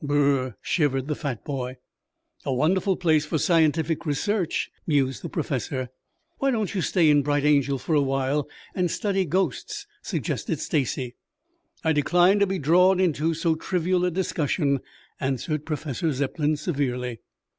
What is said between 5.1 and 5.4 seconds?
the